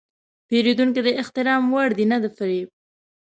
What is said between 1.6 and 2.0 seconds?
وړ